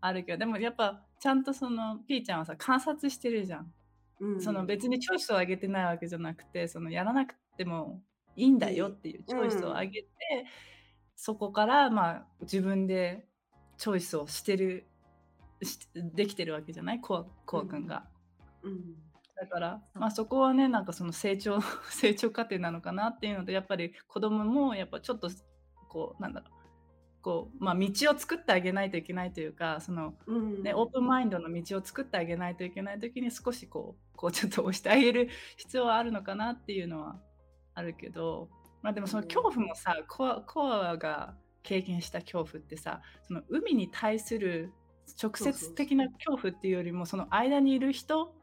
[0.00, 3.72] あるけどでもやっぱちゃんとそのピーちゃんはさ観察してるじゃん。
[4.40, 8.00] その別にチョイスを上げてないわけじゃなくてそのやらなくても
[8.36, 10.44] いいんだよっていうチョイスを上げて、うん、
[11.16, 13.26] そこからまあ自分で
[13.76, 14.86] チョイスをしてる
[15.94, 17.00] できてるわけじゃない？
[17.00, 18.04] コアコア君が。
[18.62, 18.94] うん、
[19.36, 25.30] だから、まあ、そこはねなんかその成長 成長過程なのかなっていうのでやっぱり子供もやっぱちょっと
[25.88, 26.54] こうなんだろう。
[27.22, 30.10] こう、まあ、道を作ってあげないといけないというかその、
[30.62, 37.16] ね、うん、オープンマインドの道を作ってあげないといけない時に少しこうこうちょっと押してあげる必要はあるのかなっていうのは
[37.74, 38.48] あるけど、
[38.82, 44.72] まあ、でもその恐怖もさ、コアコアが経験した恐怖ってさその海に対する
[45.20, 48.34] 直接的な恐怖っていうよりもその間にいる人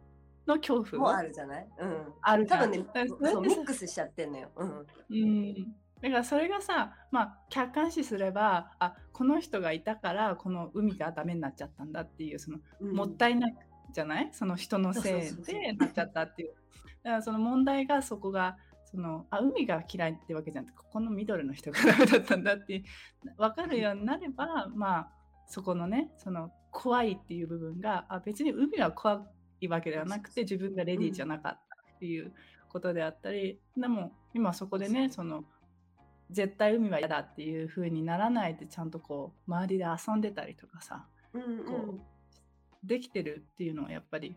[0.48, 4.50] の恐怖もあるじゃない、うん、ある多分ねミックスしちゃってんのよ。
[4.56, 5.54] うん、うん。
[6.02, 13.56] だからそれがさ、まあ、客観視すればあこの人がいたからこの海がダメになっちゃったんだっていうその、うん、もったいない
[13.92, 14.30] じゃない？
[14.32, 16.54] その人のせいでなっちゃったっていう。
[17.04, 22.84] だからその問題がそこがそのあ海が嫌いってわけじゃなくてここのミドルの人がダメだったんだって
[23.38, 25.08] 分かるようになれば、まあ
[25.48, 29.26] そこのねその怖いっていう部分があ別に海は怖
[29.60, 32.32] いわけではなくて自分がレディーじゃなかったっていう
[32.70, 35.44] ことであったり、でも今そこでねその
[36.30, 42.00] 絶対海は嫌だっていう風にならないでちゃんとこう周りで遊んでたりとかさ、うんうん、こう
[42.84, 44.36] できてるっていうのはやっぱり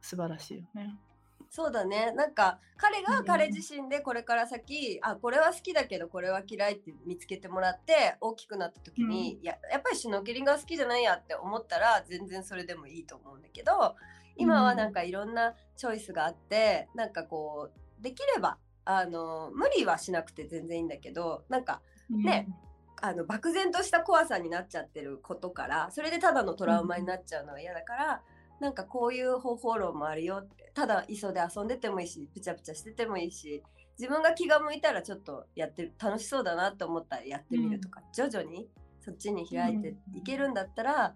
[0.00, 0.96] 素晴らしいよね。
[1.50, 2.12] そうだね。
[2.12, 13.96] なんか彼が彼自身でこれから先、うん、あこれは好きだけどこれは嫌いって見つけてもらって大きくなった時に、うん、ややっぱりシュノーケリングが好きじゃないやって思ったら全然それでもいいと思うんだけど
[14.36, 22.54] 今はなんかいろんなチョイスがあって、うん、なんかこうできればあの無理はしなくて全然いいんだけどなんかね、うん、
[23.02, 28.22] あの漠然とした怖さになっちゃってることからそれでただのトラウマになっちゃうのは嫌だから、
[28.58, 30.60] うん、なんかこういう方法論もあるよって。
[30.72, 33.62] ただ磯で遊んでてもいいしプチャプチャしててもいいし
[33.98, 38.68] 自分が気が向いたらちょっとやってる楽しそうだなって思ったらやってみるとか、うん、徐々に
[39.04, 41.14] そっちに開いていけるんだったら、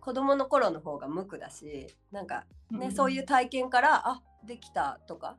[0.00, 5.36] 子供の頃の方が無垢だしなんかね、そういう体験からあできたとか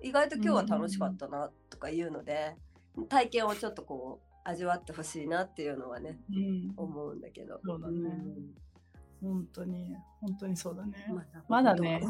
[0.00, 2.54] 意外と今日は楽しかったなとかいうので、
[2.96, 7.60] うん、体験をちょっとこう味わってほしいなっていうのはね、うん、思うんだけど。
[7.64, 8.10] そうだね、
[9.22, 11.06] うん、本当に本当にそうだね。
[11.48, 12.02] まだね。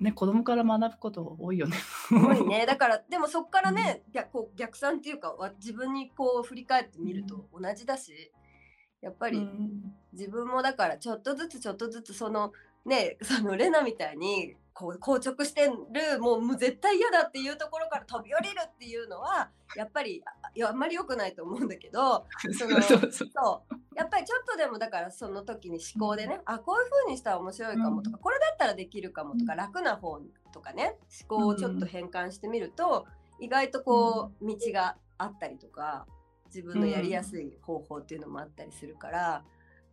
[0.00, 1.76] ね、子供から学ぶこと多いよね。
[2.10, 2.66] 多いね。
[2.66, 8.32] だから、でもそこからね、逆こう逆算っていうか、自分にこう振り返ってみると同じだし、
[9.00, 9.48] やっぱり
[10.12, 12.52] 自分もだからちょっとずつちょっとずつその
[12.84, 22.26] ね、そのレナみたいにこう硬直してるもうもう絶対嫌だっていうところから飛び降りるっていうのはやっぱりあいやあんまり良くないと思うんだけど
[22.58, 23.74] そのそうそうそう。
[23.96, 28.22] やっぱりちょっとでもだからその時に思考でね、あこういう風にしたら面白いかもとか、うん。
[28.22, 29.58] これだったらできるかもとか、うん。
[29.58, 30.20] 楽な方
[30.52, 33.06] とかね思考をちょっと変換してみると、
[33.38, 36.06] 意外とこう道があったりとか
[36.46, 39.44] 自分のやりやすい方法っていうのもあったりするから、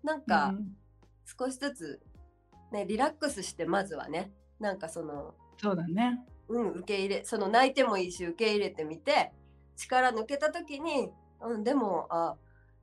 [0.04, 0.76] なんかうん。
[1.24, 2.02] 少しずつ、
[2.72, 6.24] ね、リラックスしてまずはねなんかそのそうだね。
[6.47, 9.32] うん、受け入れその泣いてもいいし受け入れてみて
[9.76, 11.10] 力抜けた時に、
[11.41, 12.36] うん、でもあ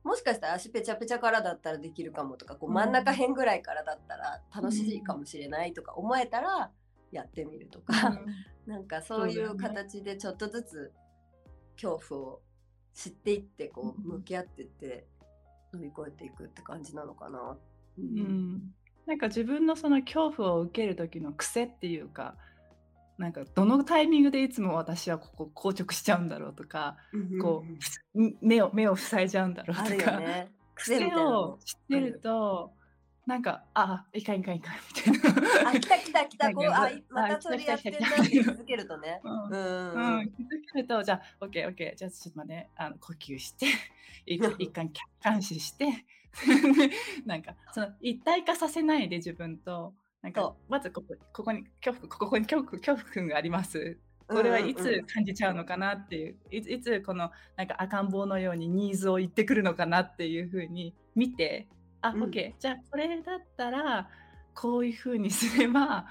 [0.03, 2.75] もしかしたら足ペチャペチャからだったらできるかもとかこううん。
[2.75, 6.71] 真ん中辺ぐらいからだったら楽しいかもしれないとか思えたら
[7.11, 8.19] やってみるとか、
[8.65, 10.93] なんかそういう形でちょっとずつ
[11.73, 12.41] 恐怖を
[12.93, 14.17] 知っていってこううん。
[14.17, 15.05] 向き合ってって
[15.73, 17.57] 乗り越えていくって感じなのかな。
[17.97, 18.73] ううん、
[19.09, 22.35] なんか自分のその恐怖を受ける時の癖っていうか
[23.17, 26.95] なんかどのタイミングでいつも私はここ硬直しちゃうんだろうとか
[27.41, 27.65] こ
[28.13, 30.51] うんう目を目を塞いじゃうんだろうとか、よね。
[30.75, 32.71] 癖を知ってると
[33.25, 34.75] なんかあいかんいかんいかん
[35.09, 35.69] みたいな。
[35.71, 39.21] あ、来た来た来た、こう、あ、いまあたそれやってんなって気づけるとね。
[39.25, 40.31] うん。
[40.35, 43.67] 気づけると、じゃあ、OK、OK、じゃあちょっと待って、あの呼吸して、
[44.25, 46.05] 一一貫客観視して、
[47.25, 53.97] なんか、その一体化させないで自分と、なんかそ、まずここここに恐怖、ここに恐怖恐怖君があります。
[54.27, 61.67] これはいつ感じちゃうのかなっていう、いついつこのなんか赤ん坊のようにニーズを言ってくるのかなっていうふうに見て、
[62.01, 64.07] あ、うん OK、じゃあこれだったら
[64.53, 66.05] こういうふうにすれば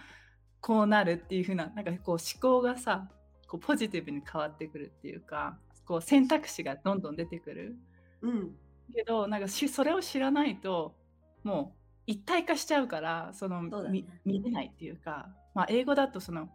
[0.60, 3.08] こうなるっていうふうな、なんかこう思考がさ、
[3.46, 7.76] こうポジティブに変わってくるっていうか、こう選択肢がどんどん出てくる。
[8.22, 8.56] うん。
[8.92, 10.94] けど、なんかしそれを知らないと、
[11.42, 16.48] もう一体化しちゃうから、そのそね見れないっていうか、まあ、英語だとその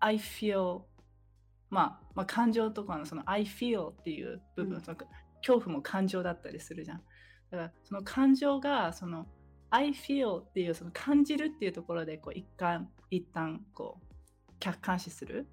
[0.00, 0.82] I feel、
[1.70, 4.96] まあ、まあ感情とかのその I feel っていう部分、うんその
[5.40, 7.02] 恐怖も感情だったりするじゃん。
[7.50, 9.26] だからその感情がその
[9.70, 15.46] I feel っていうその感じるっていうところでこう一旦一旦こう客観視する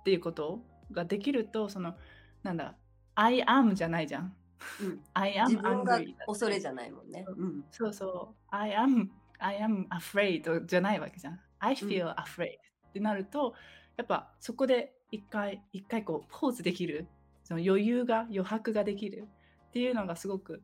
[0.00, 0.60] っていうこと
[0.92, 1.94] ができるとその
[2.42, 2.76] なんだ
[3.14, 4.34] I am じゃないじゃん。
[4.80, 7.24] うん I am 自分が恐れじゃないもんね。
[7.26, 7.64] うん。
[7.70, 8.36] そうそう。
[8.50, 11.40] I am, I am afraid じゃないわけじゃん。
[11.60, 13.54] I feel afraid ってなると、
[13.96, 17.08] やっぱそこで一回、一回こうポーズできる、
[17.44, 19.28] その余裕が、余白ができる
[19.68, 20.62] っていうのがすごく、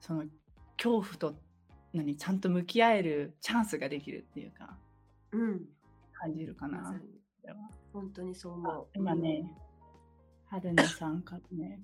[0.00, 0.24] その
[0.76, 1.34] 恐怖と
[1.92, 4.78] 何ちゃんと向き合えるチャンスができるっていうか、
[5.32, 5.64] うん。
[6.12, 7.00] 感じるかな。
[7.92, 8.86] 本当にそう思あう。
[8.94, 9.44] 今ね、
[10.46, 11.80] 春菜さんからね、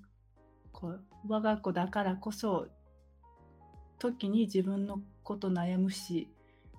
[0.79, 2.67] こう我が子だからこそ、
[3.97, 6.29] 時に自分のこと悩むし、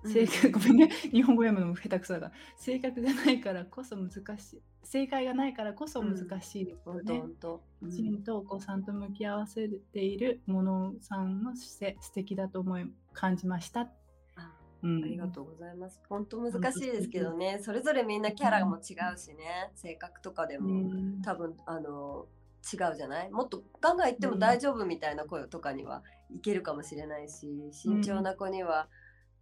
[0.03, 4.61] うん、正解、ごめんね、 日本語読むのも下手くそだから、正確がないからこそ難しい。
[4.83, 7.19] 正解がないからこそ難しいですよね。
[7.19, 7.61] 本当。
[7.83, 13.91] きちんとお子さんと向き合わせているものさんの姿勢素敵だと思い感じました。
[14.35, 16.01] あうん、ありがとうございます。
[16.09, 21.21] 本当難しいですけどね、それぞれみんなキャラも違うしね、性格とかでうもん。
[21.21, 22.25] 多分あの
[22.61, 23.31] 違うじゃない？
[23.31, 28.87] もっとガンガン言っても大丈夫みたいな声とかにはいけるかもしれないし、慎重な子には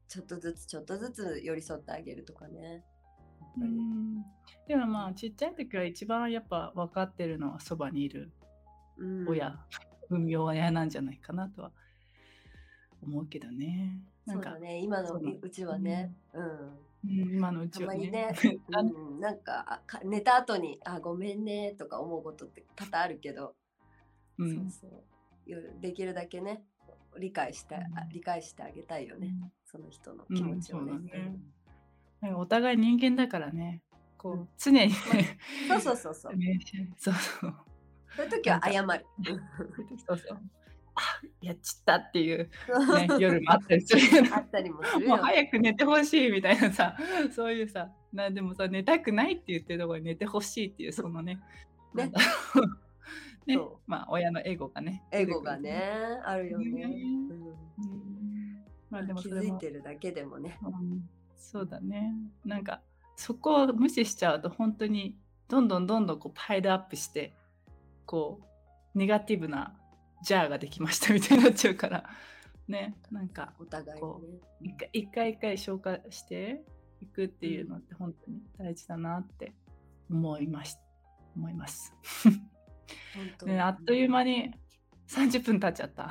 [0.07, 2.83] ちょっとずつちょっとずつ寄り添ってあげるとかね。
[3.59, 4.23] うん。
[4.67, 8.31] でもまあちっちゃい時は一番やっぱ分かってるのはそばにいる。
[8.97, 9.27] うん。
[9.27, 9.59] 親、
[10.09, 11.71] 運用親なんじゃないかなとは
[13.03, 13.99] 思うけどね。
[14.25, 16.43] なかそうんだね、今のうちはね、うん。
[16.43, 18.59] うん、今のうちはたまにねね。
[18.69, 23.55] うん、なんかあか寝た後に「あごめんね」とか思うことって多々あるけど、
[24.37, 25.03] うんそうそ
[25.47, 26.63] うよできるだけね
[27.17, 29.33] 理解して、あうん理解してあげたいよね、
[29.65, 31.39] その人の気持ちをね。
[32.21, 33.81] ねお互い人間だからね、
[34.17, 34.93] こう常にね、
[35.67, 36.35] そうそうそうそう。
[36.37, 36.59] ね
[36.97, 37.55] そうそう。
[38.15, 39.05] そういう時は謝る。
[40.05, 40.39] そうそう。
[40.99, 45.09] あやっちったっていう、うんね、夜もあったりするよ あったりもするよ。
[45.09, 46.97] もう早く寝てほしいみたいなさ、
[47.31, 51.39] そういうさ、なんでもさ、寝たくないって言ってるところに寝てほしいっていう、そのね、
[51.95, 52.11] ね
[53.47, 55.03] ねまあ、親のエゴがね。
[55.11, 55.81] エゴがね、
[56.23, 56.69] あるよね。
[56.69, 58.09] ねうんうん
[58.89, 60.57] まあでも気づいてるだけでもね。
[60.63, 62.13] うんそうだね。
[62.43, 62.81] なんか
[63.15, 67.33] そこを無視しちゃうと本当にどんどんどんどんこうパイルアップして
[68.05, 68.39] こ
[68.93, 69.78] うネガティブな
[70.23, 72.03] ジャーができましたみたいになっちゃうから
[72.67, 74.39] ねなんかお互いこにね。
[74.61, 76.61] 一回一回一回消化して
[77.01, 79.53] いくっていうのって本当に大事だなって
[80.09, 80.75] 思いまし
[81.35, 81.93] 思います。
[83.45, 84.51] ね、あっという間に
[85.07, 86.09] 30分経っちゃった。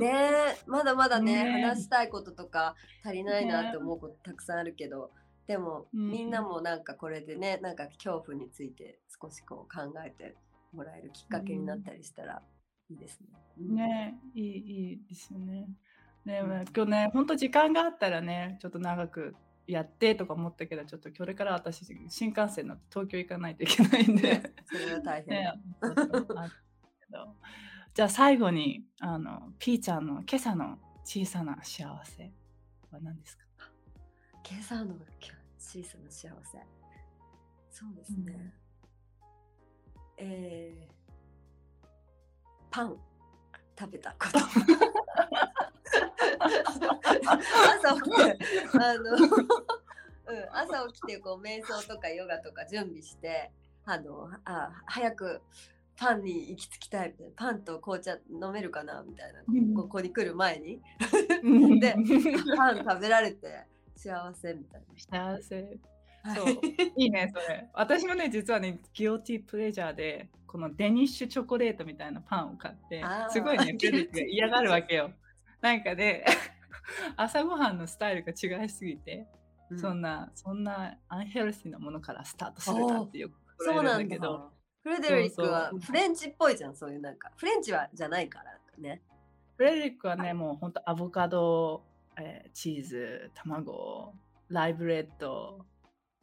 [0.00, 5.10] ねえまだまだねねえ話したいこととか足りないなって思うことたくさんあるけど、
[5.46, 10.36] でも、うんみんなもなんかこれでねなんか恐怖について少しこう考えて
[10.72, 12.42] もらえるきっかけになったりしたら
[12.90, 13.26] いいですね。
[13.58, 15.68] うんねいいいいですよね。
[16.24, 19.34] ね、うん今日ね、本当時間があったらね、ちょっと長く
[19.66, 24.42] やってとか思ったけど、ちょっとこれから私、新幹線乗って東京行かないといけないんでね。
[24.66, 25.44] それは大変。
[25.44, 25.54] ね、
[27.94, 32.32] じゃあ最後にあのピーちゃんの今朝の小さな幸せ
[32.90, 33.44] は何ですか？
[34.48, 34.96] 今朝の
[35.58, 36.58] 小さな幸せ。
[37.70, 38.54] そうですね。
[40.18, 40.99] えー、
[42.70, 42.96] パン
[43.78, 44.38] 食べたこと。
[46.40, 48.38] 朝起きて、
[48.78, 53.50] あの、 うん、朝起きてこう瞑想とかヨガとか準備して、
[53.84, 55.42] あの、あ早く
[55.96, 60.80] パンに行き着きたいみたいな、パンと紅茶飲めるかなみたいな、うんここに来る前に、
[61.42, 61.94] うんで
[62.56, 65.36] パン食べられて幸せみたいな。
[65.38, 65.80] 幸せはい
[66.34, 66.54] そう。
[66.96, 67.68] いいねそれ。
[67.72, 73.76] 私もね実はねギオティプレジャーでこのデニッシュチョコレートみたいなパンを買ってすごいね
[74.28, 75.12] 嫌がるわけよ。
[75.60, 76.24] なんかで
[77.16, 79.26] 朝ごはんのスタイルが違いすぎて
[79.70, 79.78] うん。
[79.78, 84.52] そんな、そんなアンヘルシーなものからスタートするかってよくそう言わなんだれるんだけど。
[84.82, 87.30] フレデリックはフレンチっぽいじゃん、そういうなんか。
[87.36, 89.02] フレンチはじゃないからね。
[89.56, 91.84] フレデリックはね、もう本当アボカド、
[92.18, 94.14] えーチーズ、卵、
[94.48, 95.66] ライブレッド、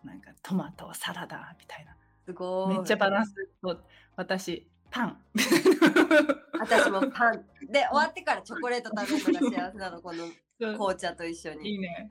[0.07, 1.95] なんかトマト、サラダみたいな。
[2.25, 2.77] すごい。
[2.77, 3.79] めっちゃバランスと、
[4.15, 5.17] 私、パン。
[6.59, 7.45] 私もパン。
[7.69, 10.25] で、終わってからチョコレート食べるのが幸せなの、この
[10.57, 11.75] 紅茶と一緒いに。
[11.75, 12.09] いね。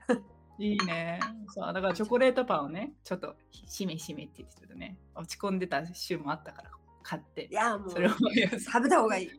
[0.59, 1.19] いいね。
[1.49, 4.97] そう、だからチョコレートパンをね、ちょっとしめしめって言ってたね。
[5.15, 6.71] 落ち込んでた週もあったから
[7.03, 7.53] 買ってい。
[7.53, 9.31] や、もうそれを食べた方がいい。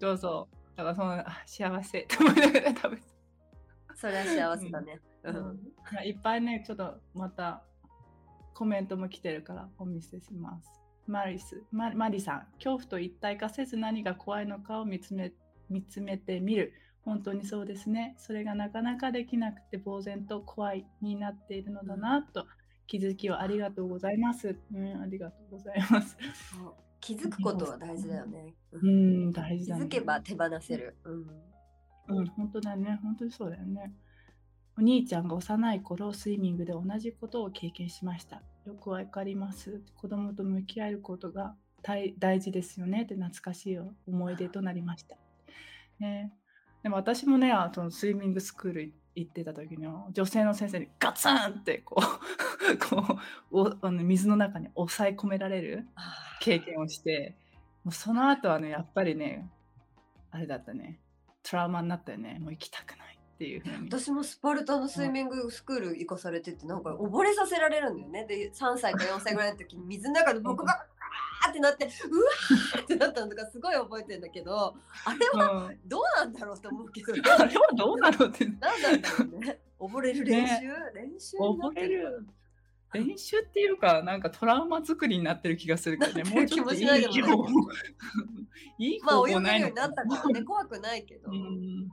[0.00, 0.76] そうそう。
[0.76, 3.02] だからそのあ幸せと思いながら食べて
[3.94, 5.00] それは幸せだね。
[5.00, 7.62] ううんいっぱいね、ちょっとまた
[8.54, 10.70] コメントも来てるからお見せします。
[11.06, 15.32] マリス、ママリさん、恐怖と一体化せず何が怖いのかを見つめ
[15.68, 16.72] 見つめてみる。
[17.04, 18.14] 本当にそうですね。
[18.16, 22.46] それがなかなかできなくて呆然と怖いになっているのだなと
[22.86, 24.58] 気づきをありがとうございます。
[24.72, 26.16] うん、ありがとうございます。
[27.00, 28.54] 気づくことは大事だよね。
[28.72, 29.84] ううんん、大気事だ、ね。
[29.84, 30.96] づけば手放せる。
[31.04, 31.44] うん。
[32.08, 32.98] うん、本当だね。
[33.02, 33.94] 本当にそうだよね。
[34.76, 38.42] お兄ちゃんが幼い頃、スイミングで同じことを経験しました。
[38.66, 39.80] よくわかります。
[39.94, 41.54] 子供と向き合えることが
[42.18, 45.16] 大事ですよねって懐かしい思い出となりました。
[46.00, 46.32] ね、
[46.82, 53.18] でも私もね、あのスイミングスクール行ってた時には女性の先生にガツンってこう こ
[53.52, 55.86] うおの水の中に抑え込められる
[56.40, 57.36] 経験をして、
[57.84, 59.48] もうその後はね、やっぱりね、
[60.30, 61.00] あれだったね、
[61.44, 63.62] トラウマになったよね、もう行きたくないっていう。
[63.88, 68.24] 私もスパルタのスイミングスクール行かされててなんか溺れさせられるんだよね。
[68.26, 77.12] で3歳か4歳ぐらいの時に 水の中で僕があーってなってうわーってなったのがすごい覚えてんだけどあれはうんどうなんだろうと思うけど。
[77.12, 79.58] あれはどうなのって、何なんだろうね。
[79.80, 80.54] 溺れる練習、
[80.94, 82.26] 練習溺れってるる。
[82.94, 87.22] 練習っていうか、なんかトラウマ作りになってる気がするけどね、なもうちょっとい気もしないでもい。
[87.22, 87.70] 方法。
[88.78, 90.42] いいまあ泳げるようないのかになったからね。
[90.44, 91.88] 怖くないけど、うん。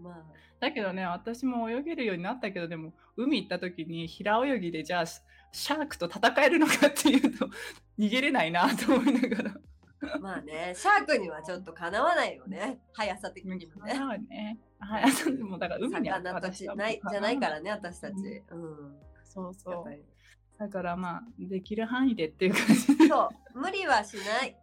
[0.00, 0.24] まあ
[0.62, 7.50] だけどね、私も泳げるようになったけど、でも海行った時に平泳ぎでじゃあシャークと戦えるのかっていうと
[7.98, 9.56] 逃げれないなと思いながら。
[10.20, 12.78] まあねシャークにはちょっとかなわないよね。
[12.92, 13.94] 速さ的にもね。
[13.96, 14.60] そうね。
[14.78, 18.62] はい、あとでもだから海には魚ないじゃないからね私たち、うん。
[18.62, 19.54] うんそう。
[19.54, 20.11] そう
[20.62, 22.96] だからまあ、できる範囲でっていう感じ。
[22.96, 23.08] で。
[23.08, 23.58] そう。
[23.58, 24.56] 無理はしない。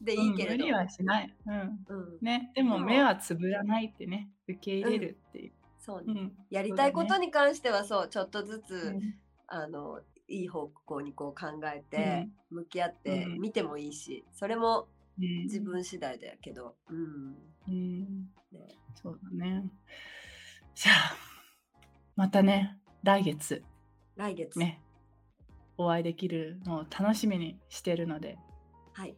[0.00, 1.32] でいいけれど、うん無理はしない。
[1.46, 1.54] うん。
[1.54, 2.18] うん。
[2.20, 5.52] ね、でも目はつぶらないってね、受け入れるっていう。
[5.78, 6.04] そう。
[6.04, 6.32] ねうん。
[6.50, 9.14] やりたいことに、に関してはそうちょっとずつ、うん
[9.46, 13.40] あのいい方向にこう考えて、向き合ってうん。
[13.40, 14.88] 見てもいいしそれも
[15.20, 15.42] うん。
[15.44, 17.36] 自分次第だけど、うん。
[17.68, 18.00] うん。
[18.50, 18.76] ね。
[19.00, 19.62] そうだね。
[20.74, 21.16] じゃあ、
[22.16, 23.62] またね、来月。
[24.16, 24.81] 来月、ね、
[25.84, 28.38] お会いできるのを楽しみにしてるので、
[28.92, 29.16] はい。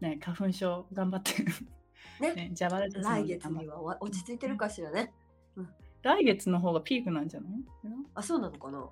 [0.00, 1.42] ね、花粉症頑張って。
[2.20, 2.34] ね。
[2.34, 5.12] ね、ジャバラ来月には落ち着いてるかしらね。
[6.02, 7.52] 来月の方がピークなんじゃない？
[8.14, 8.88] あそうなのかな？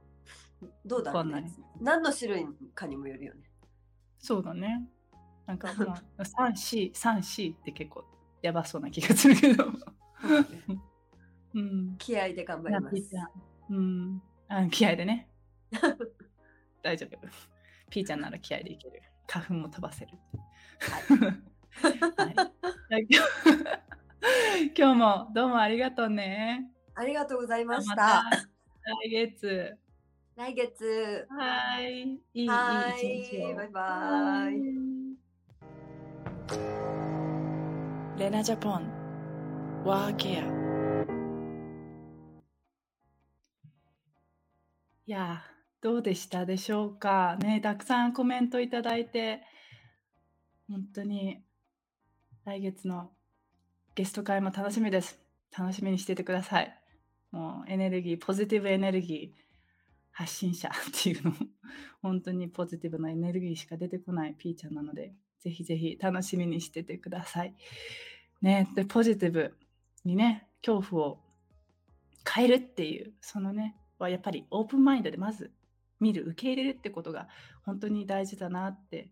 [0.84, 1.50] どうだろうね。
[1.80, 3.40] 何の種類かにもよるよね。
[4.18, 4.86] そうだね。
[5.46, 8.04] なんか、まあ、 3、4、3、4って結構
[8.42, 9.64] やばそうな気がするけど。
[11.54, 11.96] うん。
[11.96, 12.96] 気合で頑張ります。
[13.70, 14.22] うん。
[14.48, 15.30] あ気合でね。
[16.82, 17.18] 大丈夫。
[17.90, 19.02] ピーちゃんなら気合でいける。
[19.26, 20.18] 花粉も飛ばせる。
[21.80, 22.34] はい
[22.90, 23.06] はい
[24.76, 26.70] 今日もどうもありがとうね。
[26.94, 28.48] ありがとうございましたまた
[29.04, 29.78] 来月。
[30.36, 32.02] 来月はい。
[32.02, 33.54] いい、一日を。
[33.54, 34.88] バイバイはい
[38.18, 38.90] レナジャポン
[39.84, 40.42] ワーケア
[45.06, 45.40] いや
[45.80, 47.36] どうでしたでしょうか？
[47.40, 49.42] ねたくさんコメントいただいて
[50.68, 51.38] 本当に
[52.44, 53.10] 来月の
[53.94, 55.20] ゲスト会も楽しみです。
[55.56, 56.74] 楽しみにしててください。
[57.30, 59.40] もうエネルギーポジティブエネルギー
[60.10, 60.72] 発信者 っ
[61.02, 61.32] ていうの
[62.02, 67.54] 本当にポジティブなエネルギーしか出てこないピーちゃんなのでぜひぜひ楽しみにしててください。
[68.40, 69.56] ね、でポジティブ
[70.04, 71.20] にね恐怖を
[72.28, 75.52] 変えるっていうそのねはやっぱりオープンマインドでまず
[76.00, 77.28] 見る受け入れるってことが
[77.62, 79.10] 本当に大事だなって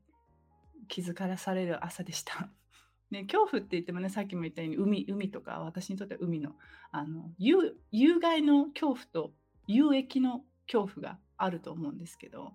[0.89, 2.51] 気づかされる朝でした。
[3.11, 6.57] ね、恐怖って言ってもねさっきも言ったように海海とか私にとっては海の
[6.91, 9.33] あの有害の恐怖と
[9.69, 12.53] 有益の恐怖があると思うんですけど、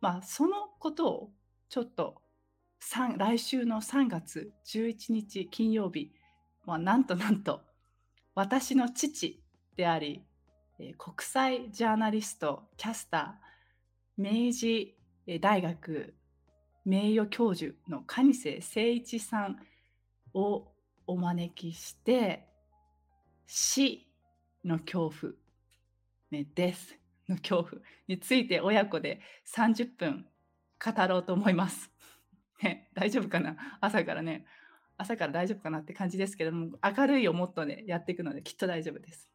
[0.00, 1.32] まあ、そのことを
[1.68, 2.20] ちょっと
[3.16, 6.12] 来週の3月11日金曜日、
[6.64, 7.62] まあ、なんとなんと
[8.34, 9.40] 私の父
[9.76, 10.24] であり、
[10.98, 13.41] 国際ジャーナリストキャスター
[14.16, 14.96] 明治
[15.40, 16.14] 大学
[16.84, 19.56] 名誉教授の蟹瀬誠一さん
[20.34, 20.72] を
[21.06, 22.46] お招きして
[23.46, 24.08] 死
[24.64, 25.32] の恐怖、
[26.30, 26.96] ね、です。
[27.28, 29.20] の恐怖について親子で
[29.54, 30.26] 30分
[30.84, 31.90] 語ろうと思います。
[32.62, 33.56] ね、大丈夫かな？
[33.80, 34.44] 朝からね、
[34.96, 39.28] 朝から大丈夫かなって感じですけども、明るいをもっとね、やっていくのできっと大丈夫です。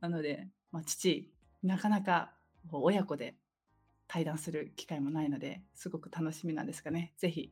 [0.00, 1.32] なので、まあ、父、
[1.62, 2.32] なかなか
[2.70, 3.36] 親子で
[4.14, 7.50] 対談する機会もないので、すごく楽しみなんですがね、ぜひ、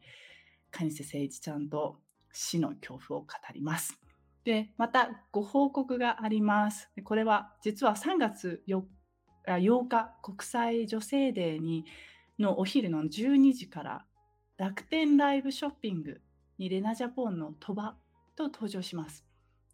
[0.71, 1.97] 蟹瀬誠一ちゃんと
[2.33, 3.99] 死の恐怖を語ります。
[4.45, 6.89] で、またご報告があります。
[7.03, 8.81] これは実は3月4
[9.49, 11.85] 8日国際女性デーに
[12.39, 14.07] のお昼の12時から
[14.57, 16.21] 楽天ライブショッピング
[16.59, 17.97] にレナジャポンの鳥羽
[18.37, 19.27] と登場します。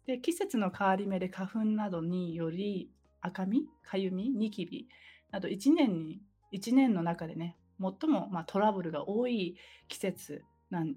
[0.07, 2.89] で季節の変わり目で花粉などにより
[3.21, 4.87] 赤み、かゆみ、ニキビ
[5.29, 6.23] など1年に
[6.53, 9.55] 1年の中でね最もまあトラブルが多い
[9.87, 10.95] 季節なん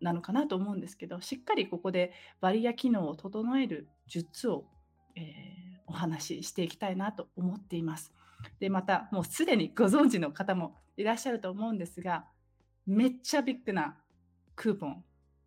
[0.00, 4.64] なのかなと思うんですけどしっかりここでバリア機能を整える術を、
[5.16, 5.24] えー、
[5.86, 8.12] お話ししていきたいなと思っています。
[8.60, 12.26] でまたもうすでにご存知の方もいらっしゃると思うんですが
[12.86, 13.96] めっちゃビッグな
[14.54, 15.04] クーポン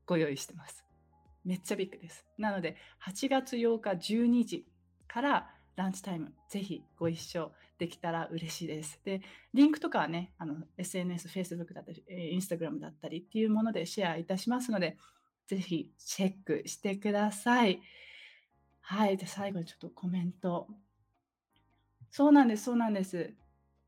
[0.07, 0.83] ご用意してます。
[1.45, 2.25] めっちゃビッグです。
[2.37, 4.65] なので8月8日12時
[5.07, 8.99] からランチタイムぜひご一緒できたら嬉しいです。
[9.03, 9.21] で、
[9.53, 12.03] リンクとかはね、あの SNS、Facebook だったり、
[12.35, 14.97] Instagram だったりっていうものでシェアいたしますので、
[15.47, 17.81] ぜひチェックしてください。
[18.81, 19.17] はい。
[19.17, 20.67] で、最後にちょっとコメント。
[22.09, 23.35] そうなんです、そうなんです。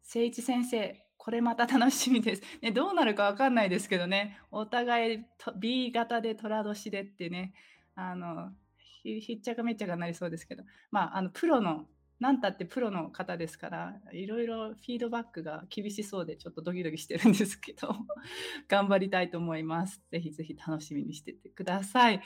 [0.04, 2.42] 誠一先生、これまた楽しみです。
[2.62, 7.54] ね、どうなるかわかんないですけどね、お互いと B 型で寅年でってね、
[7.96, 11.88] あの、ひひっちゃかめっちゃかになりそうですけど、まあ、あのプロの
[12.20, 17.96] なんたってプロの方ですからいろいろフィードバックが厳しそうでちょっとドキドキしてるんですけど
[18.68, 20.04] 頑張りたいと思います。
[20.12, 22.22] ぜひぜひ楽しみにしててください。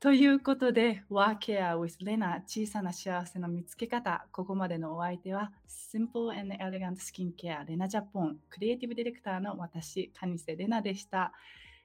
[0.00, 11.32] ということで Work Care with Lena 小さな幸せの見つけ方ここまでのお相手は Simple and Elegant Skincare レナジャポンクリエイティブディレクターの私蟹瀬レナでした。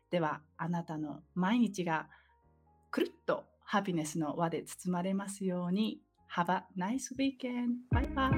[0.10, 2.10] ではあなたの毎日が
[2.90, 6.02] くるっとハピネスの輪で包まれますように
[6.36, 7.82] Have a nice weekend.
[7.92, 8.32] Bye bye.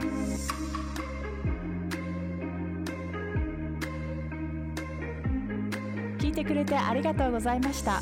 [6.34, 8.02] いてくれてありがとうございました。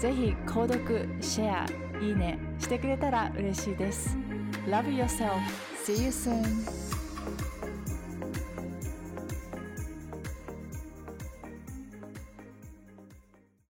[0.00, 4.16] ぜひ購読、シェア、いいねしてくれたら嬉しいです。
[4.66, 5.38] Love yourself.
[5.84, 6.91] See you soon.